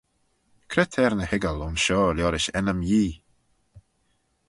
[0.71, 3.15] Cre t'er ny hoiggal aynshoh liorish ennym Yee?